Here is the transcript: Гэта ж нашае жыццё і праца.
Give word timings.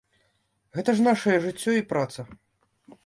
Гэта 0.77 0.95
ж 0.99 1.05
нашае 1.09 1.37
жыццё 1.45 1.71
і 1.81 1.87
праца. 1.93 2.21